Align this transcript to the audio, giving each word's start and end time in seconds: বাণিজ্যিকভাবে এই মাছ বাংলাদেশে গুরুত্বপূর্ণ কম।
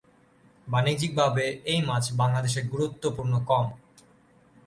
বাণিজ্যিকভাবে 0.67 1.45
এই 1.65 1.79
মাছ 1.81 2.03
বাংলাদেশে 2.13 2.61
গুরুত্বপূর্ণ 2.71 3.33
কম। 3.49 3.65